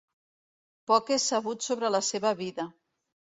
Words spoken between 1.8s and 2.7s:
la seva vida.